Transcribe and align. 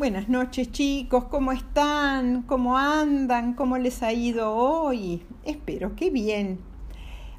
Buenas 0.00 0.30
noches 0.30 0.72
chicos, 0.72 1.24
¿cómo 1.24 1.52
están? 1.52 2.44
¿Cómo 2.44 2.78
andan? 2.78 3.52
¿Cómo 3.52 3.76
les 3.76 4.02
ha 4.02 4.14
ido 4.14 4.54
hoy? 4.54 5.26
Espero 5.44 5.94
que 5.94 6.08
bien. 6.08 6.58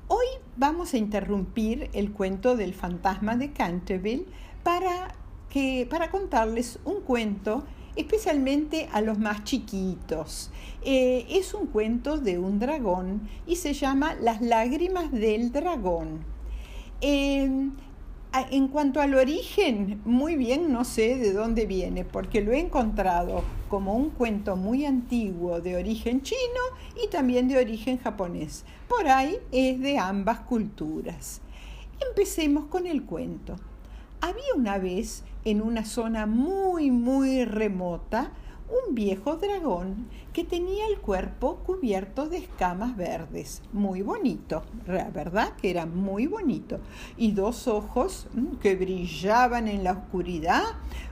Hoy 0.08 0.28
vamos 0.58 0.94
a 0.94 1.00
interrumpir 1.00 1.90
el 1.94 2.12
cuento 2.12 2.56
del 2.56 2.76
fantasma 2.76 3.36
de 3.36 3.52
Canterville 3.52 4.28
para, 4.62 5.16
que, 5.50 5.88
para 5.90 6.12
contarles 6.12 6.78
un 6.86 7.02
cuento 7.02 7.64
especialmente 7.96 8.88
a 8.94 9.02
los 9.02 9.18
más 9.18 9.44
chiquitos. 9.44 10.52
Eh, 10.84 11.26
es 11.32 11.56
un 11.56 11.66
cuento 11.66 12.20
de 12.20 12.38
un 12.38 12.60
dragón 12.60 13.28
y 13.48 13.56
se 13.56 13.74
llama 13.74 14.14
Las 14.14 14.40
lágrimas 14.40 15.12
del 15.12 15.52
dragón. 15.52 16.24
Eh, 17.02 17.72
en 18.34 18.70
cuanto 18.70 19.02
al 19.02 19.14
origen, 19.16 20.02
muy 20.06 20.36
bien 20.36 20.72
no 20.72 20.86
sé 20.86 21.18
de 21.18 21.34
dónde 21.34 21.66
viene, 21.66 22.06
porque 22.06 22.42
lo 22.42 22.54
he 22.54 22.60
encontrado 22.60 23.44
como 23.70 23.96
un 23.96 24.10
cuento 24.10 24.56
muy 24.56 24.86
antiguo 24.86 25.60
de 25.60 25.76
origen 25.76 26.22
chino 26.22 26.62
y 27.04 27.10
también 27.10 27.48
de 27.48 27.58
origen 27.58 27.98
japonés. 27.98 28.64
Por 28.88 29.08
ahí 29.08 29.38
es 29.52 29.80
de 29.82 29.98
ambas 29.98 30.40
culturas. 30.40 31.42
Empecemos 32.08 32.66
con 32.66 32.88
el 32.88 33.04
cuento. 33.04 33.58
Había 34.22 34.54
una 34.56 34.78
vez 34.78 35.24
en 35.44 35.62
una 35.62 35.84
zona 35.84 36.26
muy, 36.26 36.90
muy 36.90 37.44
remota 37.44 38.32
un 38.72 38.96
viejo 38.96 39.36
dragón 39.36 40.08
que 40.34 40.44
tenía 40.44 40.88
el 40.88 41.00
cuerpo 41.00 41.58
cubierto 41.58 42.28
de 42.28 42.38
escamas 42.38 42.96
verdes, 42.96 43.62
muy 43.74 44.02
bonito, 44.02 44.64
¿verdad? 44.86 45.54
Que 45.62 45.72
era 45.72 45.86
muy 45.86 46.28
bonito, 46.28 46.80
y 47.18 47.34
dos 47.34 47.68
ojos 47.68 48.28
mm, 48.34 48.58
que 48.58 48.76
brillaban 48.76 49.68
en 49.68 49.84
la 49.84 49.92
oscuridad 49.92 50.64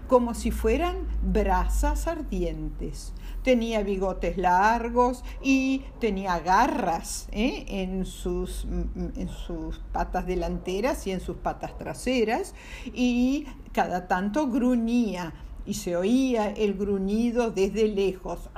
como 0.07 0.33
si 0.33 0.51
fueran 0.51 1.07
brasas 1.21 2.07
ardientes. 2.07 3.13
Tenía 3.43 3.83
bigotes 3.83 4.37
largos 4.37 5.23
y 5.41 5.83
tenía 5.99 6.39
garras 6.39 7.29
¿eh? 7.31 7.65
en, 7.67 8.05
sus, 8.05 8.65
mm, 8.65 9.19
en 9.19 9.29
sus 9.29 9.79
patas 9.91 10.25
delanteras 10.25 11.05
y 11.07 11.11
en 11.11 11.19
sus 11.19 11.37
patas 11.37 11.77
traseras 11.77 12.55
y 12.93 13.45
cada 13.71 14.07
tanto 14.07 14.47
gruñía 14.47 15.33
y 15.69 15.75
se 15.75 15.95
oía 15.95 16.49
el 16.49 16.73
gruñido 16.73 17.51
desde 17.51 17.87
lejos. 17.87 18.49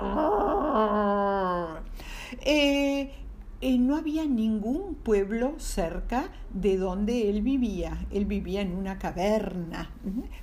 Eh, 2.44 3.12
eh, 3.60 3.78
no 3.78 3.98
había 3.98 4.26
ningún 4.26 4.96
pueblo 4.96 5.56
cerca 5.58 6.30
de 6.54 6.78
donde 6.78 7.30
él 7.30 7.42
vivía. 7.42 8.08
Él 8.12 8.26
vivía 8.26 8.62
en 8.62 8.74
una 8.74 8.98
caverna 8.98 9.92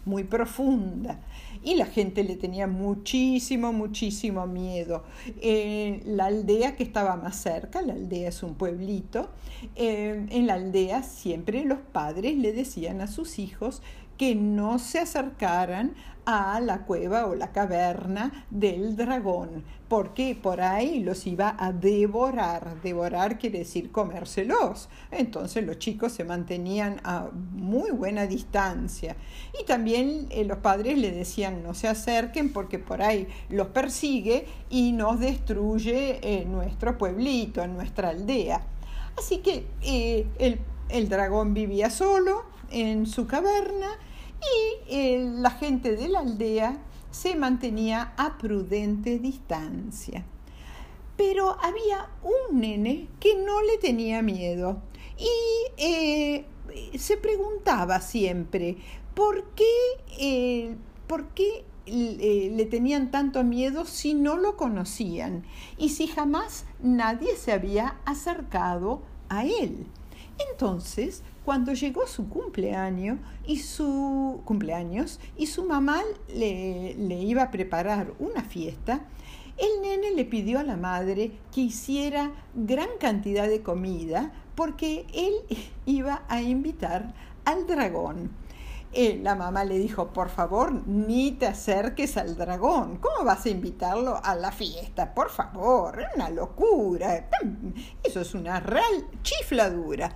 muy 0.05 0.24
profunda 0.24 1.20
y 1.64 1.77
la 1.77 1.86
gente 1.86 2.22
le 2.22 2.36
tenía 2.36 2.66
muchísimo, 2.66 3.72
muchísimo 3.72 4.46
miedo. 4.46 5.05
Eh, 5.41 6.02
la 6.05 6.27
aldea 6.27 6.77
que 6.77 6.83
estaba 6.83 7.16
más 7.16 7.36
cerca, 7.36 7.80
la 7.80 7.94
aldea 7.94 8.28
es 8.28 8.42
un 8.42 8.56
pueblito, 8.56 9.30
en 9.74 10.46
la 10.46 10.55
aldea 10.55 11.02
siempre 11.02 11.64
los 11.64 11.78
padres 11.78 12.36
le 12.36 12.52
decían 12.52 13.00
a 13.00 13.06
sus 13.06 13.39
hijos 13.39 13.80
que 14.19 14.34
no 14.34 14.78
se 14.78 14.98
acercaran 14.98 15.94
a 16.30 16.61
la 16.61 16.84
cueva 16.84 17.24
o 17.24 17.34
la 17.34 17.52
caverna 17.52 18.44
del 18.50 18.97
dragón, 18.97 19.64
porque 19.88 20.38
por 20.41 20.61
ahí 20.61 21.00
los 21.00 21.27
iba 21.27 21.56
a 21.58 21.72
devorar. 21.72 22.83
Devorar 22.83 23.39
quiere 23.39 23.61
decir 23.61 23.91
comérselos. 23.91 24.91
Entonces 25.11 25.64
los 25.64 25.78
chicos 25.78 26.12
se 26.12 26.24
mantenían 26.24 27.00
a 27.02 27.30
muy 27.33 27.92
buena 27.92 28.27
distancia. 28.27 29.16
Y 29.58 29.64
también 29.64 30.27
eh, 30.28 30.44
los 30.44 30.58
padres 30.58 30.98
le 30.98 31.12
decían 31.12 31.62
no 31.62 31.72
se 31.72 31.89
acerquen 31.89 32.52
porque 32.52 32.78
por 32.78 33.01
ahí 33.01 33.27
los 33.48 33.68
persigue 33.68 34.45
y 34.68 34.92
nos 34.92 35.20
destruye 35.20 36.20
eh, 36.23 36.45
nuestro 36.45 36.98
pueblito, 36.98 37.67
nuestra 37.68 38.11
aldea. 38.11 38.61
Así 39.17 39.39
que 39.39 39.67
eh, 39.80 40.27
el, 40.39 40.61
el 40.90 41.08
dragón 41.08 41.55
vivía 41.55 41.89
solo 41.89 42.45
en 42.70 43.07
su 43.07 43.27
caverna 43.27 43.96
y 44.41 44.95
eh, 44.95 45.31
la 45.35 45.51
gente 45.51 45.97
de 45.97 46.09
la 46.09 46.21
aldea 46.21 46.79
se 47.11 47.35
mantenía 47.37 48.13
a 48.17 48.39
prudente 48.39 49.19
distancia. 49.19 50.25
Pero 51.17 51.57
había 51.61 52.11
un 52.23 52.61
nene 52.61 53.09
que 53.19 53.35
no 53.37 53.63
le 53.63 53.79
tenía 53.79 54.23
miedo 54.23 54.83
y 55.19 55.83
eh, 55.83 56.47
se 56.97 57.17
preguntaba 57.17 58.01
siempre 58.01 58.77
por 59.15 59.51
qué, 59.55 59.65
eh, 60.19 60.77
por 61.07 61.29
qué 61.31 61.65
le 61.87 62.67
tenían 62.67 63.11
tanto 63.11 63.43
miedo 63.45 63.87
si 63.87 64.13
no 64.13 64.37
lo 64.37 64.59
conocían 64.59 65.45
y 65.79 65.89
si 65.89 66.07
jamás 66.07 66.67
nadie 66.81 67.35
se 67.35 67.51
había 67.51 67.97
acercado 68.05 69.03
a 69.31 69.47
él. 69.47 69.87
Entonces 70.51 71.23
cuando 71.45 71.73
llegó 71.73 72.07
su 72.07 72.29
cumpleaños 72.29 73.19
y 73.47 73.59
su 73.61 74.43
cumpleaños 74.45 75.19
y 75.37 75.47
su 75.47 75.65
mamá 75.65 76.03
le, 76.29 76.95
le 76.95 77.15
iba 77.21 77.45
a 77.45 77.51
preparar 77.51 78.13
una 78.19 78.43
fiesta, 78.43 79.07
el 79.57 79.81
nene 79.83 80.11
le 80.13 80.25
pidió 80.25 80.59
a 80.59 80.63
la 80.63 80.77
madre 80.77 81.33
que 81.53 81.63
hiciera 81.63 82.33
gran 82.55 82.91
cantidad 83.01 83.49
de 83.49 83.63
comida 83.63 84.31
porque 84.55 85.07
él 85.15 85.33
iba 85.87 86.23
a 86.29 86.43
invitar 86.43 87.15
al 87.45 87.67
dragón. 87.67 88.31
Eh, 88.93 89.19
la 89.23 89.35
mamá 89.35 89.65
le 89.65 89.79
dijo, 89.79 90.13
por 90.13 90.29
favor, 90.29 90.87
ni 90.87 91.33
te 91.33 91.47
acerques 91.47 92.17
al 92.17 92.37
dragón. 92.37 92.99
¿Cómo 92.99 93.25
vas 93.25 93.47
a 93.47 93.51
invitarlo 93.51 94.20
a 94.23 94.35
la 94.35 94.53
fiesta? 94.53 95.15
Por 95.15 95.31
favor, 95.31 95.99
una 96.15 96.31
locura. 96.31 97.29
Eso 98.03 98.20
es 98.20 98.35
una 98.35 98.61
real 98.61 99.07
chifladura. 99.23 100.15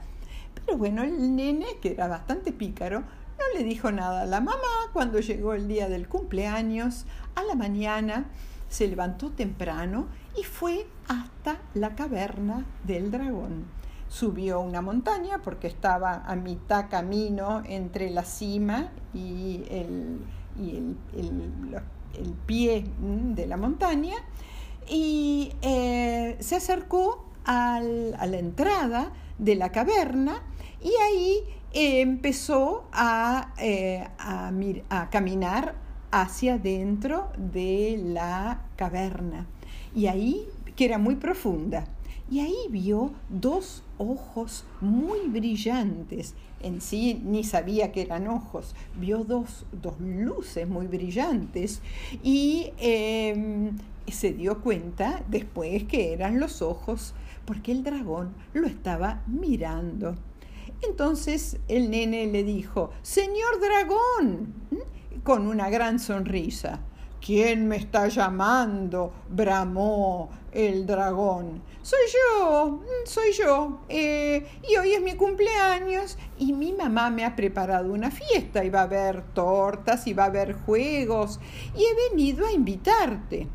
Pero 0.72 0.78
bueno, 0.78 1.02
el 1.02 1.36
nene, 1.36 1.66
que 1.82 1.90
era 1.90 2.08
bastante 2.08 2.50
pícaro, 2.50 3.00
no 3.00 3.58
le 3.58 3.62
dijo 3.62 3.92
nada 3.92 4.22
a 4.22 4.24
la 4.24 4.40
mamá 4.40 4.88
cuando 4.94 5.20
llegó 5.20 5.52
el 5.52 5.68
día 5.68 5.90
del 5.90 6.08
cumpleaños. 6.08 7.04
A 7.34 7.42
la 7.42 7.54
mañana 7.54 8.30
se 8.70 8.88
levantó 8.88 9.32
temprano 9.32 10.06
y 10.34 10.44
fue 10.44 10.86
hasta 11.08 11.58
la 11.74 11.94
caverna 11.94 12.64
del 12.84 13.10
dragón. 13.10 13.66
Subió 14.08 14.60
una 14.60 14.80
montaña 14.80 15.42
porque 15.42 15.66
estaba 15.66 16.24
a 16.24 16.36
mitad 16.36 16.88
camino 16.88 17.62
entre 17.66 18.08
la 18.08 18.24
cima 18.24 18.92
y 19.12 19.64
el, 19.68 20.20
pie 22.46 22.86
mm, 22.98 23.34
de 23.34 23.46
la 23.46 23.58
montaña 23.58 24.16
y 24.88 25.52
eh, 25.60 26.38
se 26.40 26.56
acercó 26.56 27.26
a 27.44 27.78
la 27.82 28.38
entrada 28.38 29.12
de 29.38 29.56
la 29.56 29.70
caverna 29.70 30.40
y 30.82 30.92
ahí 31.02 31.38
empezó 31.72 32.84
eh, 33.58 34.06
a, 34.18 34.52
a, 34.90 35.10
caminar 35.10 35.74
hacia 36.10 36.58
dentro 36.58 37.30
de 37.36 38.00
la 38.04 38.66
caverna. 38.76 39.46
Y 39.94 40.06
ahí, 40.06 40.46
que 40.76 40.84
era 40.84 40.98
muy 40.98 41.16
profunda, 41.16 41.86
y 42.30 42.40
ahí 42.40 42.56
vio 42.70 43.12
dos 43.28 43.82
ojos 43.98 44.64
muy 44.80 45.28
brillantes. 45.28 46.34
En 46.60 46.80
sí 46.80 47.20
ni 47.24 47.44
sabía 47.44 47.92
que 47.92 48.02
eran 48.02 48.28
ojos, 48.28 48.74
vio 48.96 49.24
dos, 49.24 49.66
luces 50.00 50.68
muy 50.68 50.86
brillantes 50.86 51.82
y 52.22 52.70
em, 52.78 53.76
se 54.06 54.32
dio 54.32 54.62
cuenta 54.62 55.22
después 55.28 55.84
que 55.84 56.12
eran 56.12 56.40
los 56.40 56.62
ojos 56.62 57.14
porque 57.44 57.72
el 57.72 57.82
dragón 57.82 58.32
lo 58.54 58.66
estaba 58.66 59.22
mirando. 59.26 60.14
Entonces 60.82 61.58
el 61.68 61.90
nene 61.90 62.26
le 62.26 62.42
dijo, 62.42 62.90
Señor 63.02 63.60
dragón, 63.60 64.54
con 65.22 65.46
una 65.46 65.70
gran 65.70 65.98
sonrisa. 65.98 66.80
¿Quién 67.24 67.68
me 67.68 67.76
está 67.76 68.08
llamando? 68.08 69.12
bramó 69.28 70.28
el 70.50 70.84
dragón. 70.86 71.62
Soy 71.82 72.00
yo, 72.12 72.80
soy 73.04 73.32
yo. 73.32 73.80
Eh, 73.88 74.44
y 74.68 74.76
hoy 74.76 74.94
es 74.94 75.02
mi 75.02 75.14
cumpleaños 75.14 76.18
y 76.38 76.52
mi 76.52 76.72
mamá 76.72 77.10
me 77.10 77.24
ha 77.24 77.36
preparado 77.36 77.92
una 77.92 78.10
fiesta 78.10 78.64
y 78.64 78.70
va 78.70 78.80
a 78.80 78.84
haber 78.84 79.22
tortas 79.34 80.06
y 80.08 80.14
va 80.14 80.24
a 80.24 80.26
haber 80.26 80.54
juegos 80.54 81.38
y 81.76 81.84
he 81.84 82.10
venido 82.10 82.44
a 82.44 82.52
invitarte. 82.52 83.46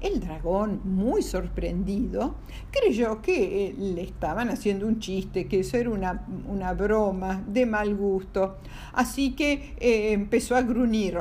El 0.00 0.20
dragón, 0.20 0.82
muy 0.84 1.22
sorprendido, 1.22 2.34
creyó 2.70 3.22
que 3.22 3.74
le 3.78 4.02
estaban 4.02 4.50
haciendo 4.50 4.86
un 4.86 5.00
chiste, 5.00 5.48
que 5.48 5.60
eso 5.60 5.78
era 5.78 5.90
una, 5.90 6.72
broma 6.74 7.42
de 7.46 7.64
mal 7.64 7.94
gusto. 7.96 8.58
Así 8.92 9.34
que 9.34 9.74
eh, 9.78 10.12
empezó 10.12 10.54
a 10.54 10.62
gruñir 10.62 11.18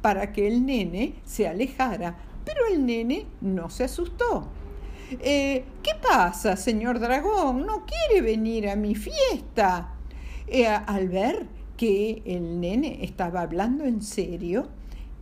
para 0.00 0.32
que 0.32 0.48
el 0.48 0.64
nene 0.64 1.16
se 1.24 1.46
alejara. 1.46 2.16
Pero 2.44 2.60
el 2.70 2.84
nene 2.84 3.26
no 3.40 3.70
se 3.70 3.84
asustó. 3.84 4.48
Eh, 5.20 5.64
¿Qué 5.82 5.92
pasa, 6.02 6.56
señor 6.56 6.98
dragón? 6.98 7.66
¿No 7.66 7.84
quiere 7.84 8.22
venir 8.22 8.68
a 8.68 8.76
mi 8.76 8.94
fiesta? 8.94 9.94
Eh, 10.46 10.66
al 10.66 11.08
ver 11.08 11.46
que 11.76 12.22
el 12.24 12.60
nene 12.60 13.04
estaba 13.04 13.42
hablando 13.42 13.84
en 13.84 14.02
serio, 14.02 14.68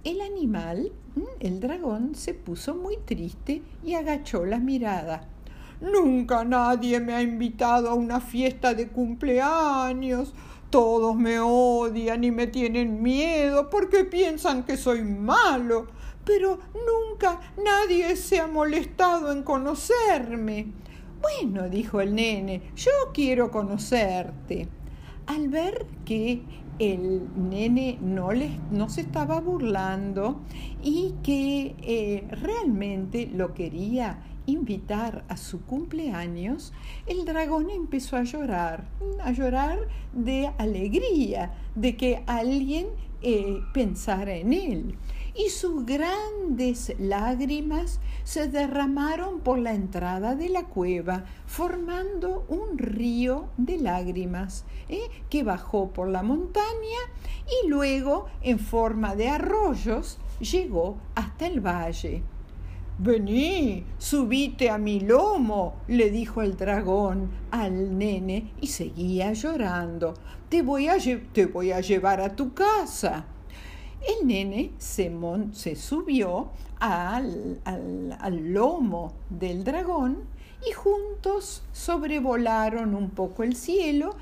el 0.05 0.21
animal, 0.21 0.93
el 1.41 1.61
dragón, 1.61 2.15
se 2.15 2.35
puso 2.35 2.75
muy 2.75 2.97
triste 2.97 3.63
y 3.85 3.95
agachó 3.95 4.45
la 4.45 4.59
mirada. 4.59 5.29
Nunca 5.81 6.45
nadie 6.45 7.01
me 7.01 7.15
ha 7.15 7.23
invitado 7.23 7.91
a 7.91 7.95
una 7.95 8.21
fiesta 8.21 8.75
de 8.75 8.89
cumpleaños. 8.89 10.33
Todos 10.71 11.17
me 11.17 11.39
odian 11.41 12.25
y 12.25 12.31
me 12.31 12.47
tienen 12.47 13.03
miedo 13.03 13.69
porque 13.69 14.05
piensan 14.05 14.63
que 14.65 14.77
soy 14.77 15.03
malo, 15.03 15.89
pero 16.25 16.59
nunca 16.73 17.41
nadie 17.63 18.17
se 18.17 18.41
ha 18.41 18.47
molestado 18.47 19.33
en 19.33 19.43
conocerme. 19.43 20.73
Bueno, 21.21 21.69
dijo 21.69 22.01
el 22.01 22.15
nene, 22.15 22.63
yo 22.75 22.91
quiero 23.13 23.51
conocerte. 23.51 24.69
Al 25.27 25.49
ver 25.49 25.87
que 26.05 26.43
el 26.79 27.29
nene 27.37 27.99
no, 28.01 28.29
no 28.71 28.89
se 28.89 29.03
estaba 29.03 29.41
burlando 29.41 30.41
y 30.83 31.15
que 31.23 31.75
eh, 31.83 32.27
realmente 32.31 33.31
lo 33.33 33.55
quería 33.55 34.23
invitar 34.47 35.25
a 35.29 35.37
su 35.37 35.63
cumpleaños, 35.63 36.73
el 37.07 37.25
dragón 37.25 37.71
empezó 37.71 38.17
a 38.17 38.25
llorar, 38.25 38.89
a 39.23 39.31
llorar 39.33 39.79
de 40.13 40.51
alegría, 40.59 41.55
de 41.75 41.97
que 41.97 42.25
alguien 42.27 42.89
eh, 43.23 43.61
pensara 43.73 44.35
en 44.35 44.53
él 44.53 44.97
y 45.35 45.49
sus 45.49 45.87
grandes 45.87 46.95
lágrimas 46.99 48.01
se 48.25 48.49
derramaron 48.49 49.41
por 49.41 49.59
la 49.59 49.73
entrada 49.73 50.35
de 50.35 50.49
la 50.49 50.65
cueva, 50.65 51.25
formando 51.47 52.45
un 52.49 52.79
río 52.79 53.49
de 53.57 53.79
lágrimas 53.79 54.65
¿eh? 54.89 55.09
que 55.31 55.43
bajó 55.43 55.91
por 55.91 56.09
la 56.09 56.23
montaña 56.23 56.99
y 57.65 57.69
luego, 57.69 58.27
en 58.43 58.59
forma 58.59 59.17
de 59.17 59.29
arroyos, 59.29 60.19
llegó 60.41 60.99
hasta 61.15 61.47
el 61.47 61.61
valle. 61.61 62.23
Vení, 62.99 63.85
subite 63.99 64.71
a 64.71 64.79
mi 64.79 65.01
lomo, 65.01 65.77
le 65.89 66.11
dijo 66.11 66.43
el 66.43 66.57
dragón 66.57 67.31
al 67.51 67.99
nene 67.99 68.53
y 68.61 68.69
seguía 68.69 69.33
llorando. 69.33 70.15
Te 70.49 70.63
voy 70.63 70.89
a, 70.89 70.99
te 71.33 71.47
voy 71.47 71.73
a 71.73 71.81
llevar 71.81 72.21
a 72.21 72.37
tu 72.37 72.53
casa. 72.53 73.27
El 74.07 74.27
nene 74.27 74.73
se, 74.79 75.13
se 75.53 75.77
subió 75.77 76.51
al, 76.81 77.61
al, 77.65 78.53
lomo 78.53 79.13
del 79.31 79.63
dragón 79.63 80.25
y 80.69 80.73
juntos 80.73 81.63
sobrevolaron 81.73 82.95
un 82.97 83.11
poco 83.11 83.45
el 83.45 83.55
cielo 83.55 84.17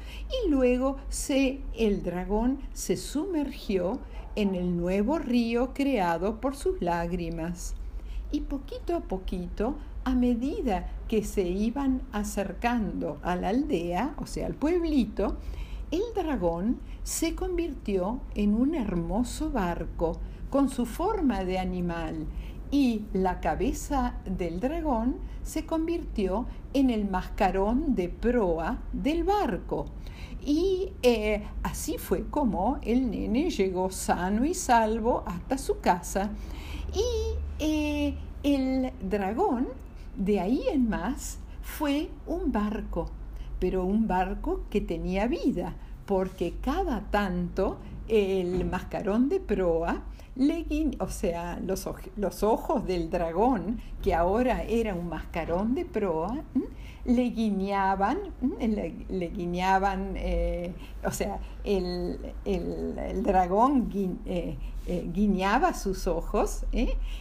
y 0.44 0.50
luego 0.50 0.98
se, 1.08 1.60
el 1.74 2.02
dragón 2.02 2.58
se 2.74 2.98
sumergió 2.98 3.98
en 4.36 4.54
el 4.54 4.76
nuevo 4.76 5.18
río 5.18 5.72
creado 5.72 6.40
por 6.40 6.56
sus 6.56 6.80
lágrimas. 6.82 7.74
Y 8.32 8.42
poquito 8.42 8.94
a 8.94 9.00
poquito, 9.00 9.76
a 10.04 10.14
medida 10.14 10.90
que 11.08 11.24
se 11.24 11.42
iban 11.42 12.02
acercando 12.12 13.18
a 13.22 13.34
la 13.36 13.48
aldea, 13.48 14.14
o 14.18 14.26
sea, 14.26 14.46
al 14.46 14.54
pueblito, 14.54 15.36
el 15.90 16.02
dragón 16.14 16.78
se 17.02 17.34
convirtió 17.34 18.20
en 18.34 18.54
un 18.54 18.74
hermoso 18.74 19.50
barco 19.50 20.20
con 20.48 20.68
su 20.68 20.86
forma 20.86 21.44
de 21.44 21.58
animal 21.58 22.26
y 22.70 23.06
la 23.12 23.40
cabeza 23.40 24.14
del 24.24 24.60
dragón 24.60 25.16
se 25.42 25.66
convirtió 25.66 26.46
en 26.72 26.90
el 26.90 27.10
mascarón 27.10 27.96
de 27.96 28.08
proa 28.08 28.78
del 28.92 29.24
barco. 29.24 29.86
Y 30.44 30.92
eh, 31.02 31.44
así 31.62 31.98
fue 31.98 32.28
como 32.28 32.78
el 32.82 33.10
nene 33.10 33.50
llegó 33.50 33.90
sano 33.90 34.44
y 34.44 34.54
salvo 34.54 35.24
hasta 35.26 35.58
su 35.58 35.80
casa. 35.80 36.30
Y 36.94 37.36
eh, 37.58 38.14
el 38.44 38.92
dragón, 39.02 39.68
de 40.16 40.38
ahí 40.38 40.62
en 40.72 40.88
más, 40.88 41.38
fue 41.62 42.10
un 42.26 42.52
barco 42.52 43.10
pero 43.60 43.84
un 43.84 44.08
barco 44.08 44.62
que 44.70 44.80
tenía 44.80 45.28
vida, 45.28 45.74
porque 46.06 46.54
cada 46.60 47.02
tanto 47.10 47.78
el 48.08 48.64
mascarón 48.64 49.28
de 49.28 49.38
proa, 49.38 50.02
o 50.98 51.08
sea, 51.08 51.60
los, 51.62 51.86
los, 52.16 52.42
ojos 52.42 52.86
del 52.86 53.10
dragón, 53.10 53.80
que 54.02 54.14
ahora 54.14 54.62
era 54.62 54.94
un 54.94 55.08
mascarón 55.08 55.74
de 55.74 55.84
proa, 55.84 56.42
le 57.04 57.24
guiñaban, 57.24 58.18
le, 58.58 59.28
guiñaban, 59.28 60.14
eh, 60.16 60.72
o 61.04 61.10
sea, 61.10 61.40
el, 61.62 62.18
dragón 63.22 63.90
eh, 64.24 64.56
eh, 64.86 65.10
guiñaba 65.12 65.74
sus 65.74 66.06
ojos 66.06 66.64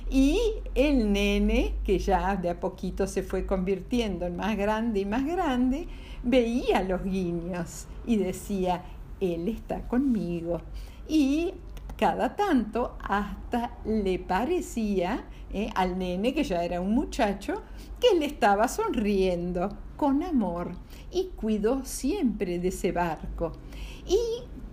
y 0.09 0.39
el 0.73 1.11
nene, 1.11 1.73
que 1.83 1.99
ya 1.99 2.37
de 2.37 2.51
a 2.51 2.59
poquito 2.59 3.05
se 3.05 3.21
fue 3.21 3.45
convirtiendo 3.45 4.27
en 4.27 4.37
más 4.37 4.55
grande 4.55 5.01
y 5.01 5.05
más 5.05 5.25
grande, 5.25 5.87
veía 6.23 6.83
los 6.83 7.03
guiños 7.03 7.87
y 8.05 8.15
decía, 8.15 8.83
Él 9.19 9.49
está 9.49 9.81
conmigo. 9.89 10.61
Y 11.09 11.55
cada 11.99 12.37
tanto 12.37 12.95
hasta 13.01 13.71
le 13.83 14.19
parecía 14.19 15.25
eh, 15.51 15.69
al 15.75 15.99
nene, 15.99 16.33
que 16.33 16.45
ya 16.45 16.63
era 16.63 16.79
un 16.79 16.95
muchacho, 16.95 17.61
que 17.99 18.17
le 18.17 18.25
estaba 18.25 18.69
sonriendo 18.69 19.69
con 19.97 20.23
amor 20.23 20.71
y 21.11 21.31
cuidó 21.35 21.83
siempre 21.83 22.57
de 22.57 22.69
ese 22.69 22.93
barco. 22.93 23.51
Y 24.07 24.17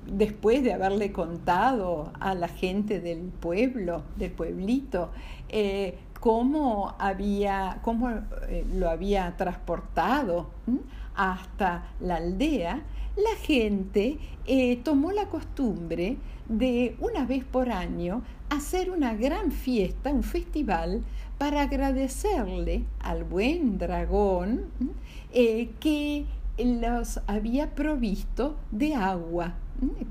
después 0.07 0.63
de 0.63 0.73
haberle 0.73 1.11
contado 1.11 2.13
a 2.21 2.37
la 2.37 2.47
gente 2.47 3.01
del 3.01 3.33
pueblo, 3.41 4.05
del 4.17 4.31
pueblito, 4.31 5.11
eh, 5.49 5.99
cómo, 6.21 6.95
había, 7.01 7.81
cómo 7.83 8.09
eh, 8.49 8.65
lo 8.73 8.89
había 8.89 9.37
transportado 9.37 10.51
hasta 11.17 11.89
la 11.99 12.17
aldea, 12.17 12.85
la 13.17 13.35
gente 13.37 14.19
eh, 14.47 14.77
tomó 14.85 15.11
la 15.11 15.29
costumbre 15.29 16.19
de 16.49 16.97
una 17.01 17.25
vez 17.25 17.45
por 17.45 17.71
año 17.71 18.23
hacer 18.51 18.91
una 18.91 19.15
gran 19.15 19.51
fiesta, 19.51 20.13
un 20.13 20.23
festival, 20.23 21.03
para 21.39 21.63
agradecerle 21.63 22.85
al 23.01 23.25
buen 23.25 23.79
dragón 23.79 24.67
eh, 25.33 25.71
que 25.81 26.25
los 26.59 27.21
había 27.27 27.75
provisto 27.75 28.57
de 28.71 28.95
agua, 28.95 29.55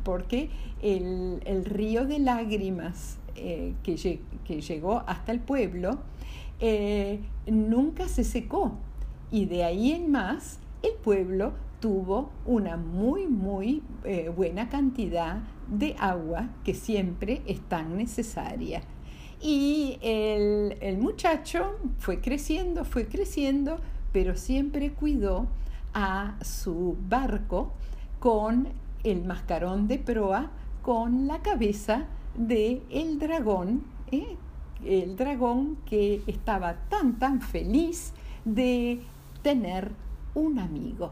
porque 0.04 0.50
el, 0.82 1.66
río 1.66 2.06
de 2.06 2.20
lágrimas 2.20 3.18
eh, 3.36 3.74
que, 3.82 4.20
que, 4.44 4.62
llegó 4.62 5.04
hasta 5.08 5.32
el 5.32 5.40
pueblo 5.40 6.00
nunca 7.48 8.08
se 8.08 8.24
secó. 8.24 8.74
Y 9.32 9.46
de 9.46 9.64
ahí 9.64 9.92
en 9.92 10.12
más 10.12 10.60
el 10.84 10.94
pueblo 10.94 11.54
tuvo 11.80 12.30
una 12.46 12.78
muy, 12.78 13.28
muy 13.28 13.84
eh, 14.04 14.30
buena 14.36 14.70
cantidad 14.70 15.40
de 15.68 15.96
agua 16.00 16.50
que 16.64 16.74
siempre 16.74 17.42
es 17.46 17.62
tan 17.62 17.98
necesaria. 17.98 18.82
Y 19.42 19.98
el, 20.02 20.78
el, 20.82 20.98
muchacho 20.98 21.78
fue 21.98 22.22
creciendo, 22.22 22.86
fue 22.86 23.08
creciendo, 23.08 23.78
pero 24.12 24.36
siempre 24.36 24.94
cuidó 24.94 25.48
a 25.94 26.38
su 26.42 26.98
barco 27.08 27.74
con 28.20 28.70
el 29.04 29.24
mascarón 29.24 29.88
de 29.88 30.00
proa, 30.00 30.52
con 30.82 31.28
la 31.28 31.42
cabeza 31.42 32.06
de 32.36 32.82
el 32.90 33.20
dragón, 33.20 33.84
¿eh? 34.12 34.36
el 34.84 35.16
dragón 35.16 35.78
que 35.86 36.22
estaba 36.28 36.76
tan, 36.90 37.18
tan 37.18 37.42
feliz 37.42 38.14
de 38.44 39.02
tener 39.42 39.92
un 40.34 40.60
amigo. 40.60 41.12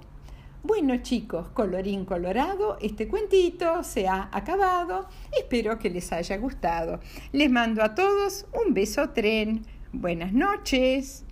Bueno 0.65 0.96
chicos, 1.01 1.50
colorín 1.50 2.05
colorado, 2.05 2.77
este 2.82 3.10
cuentito 3.10 3.84
se 3.84 4.08
ha 4.08 4.29
acabado. 4.32 5.10
Espero 5.38 5.77
que 5.77 5.89
les 5.89 6.13
haya 6.13 6.38
gustado. 6.38 7.01
Les 7.34 7.51
mando 7.51 7.84
a 7.84 7.93
todos 7.93 8.46
un 8.65 8.74
beso 8.74 9.10
tren. 9.10 9.65
Buenas 9.91 10.32
noches. 10.32 11.25